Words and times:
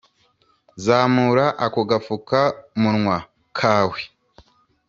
zamura 0.83 1.45
ako 1.65 1.81
gafuka 1.89 2.39
munwa 2.81 3.17
kawe 3.57 3.99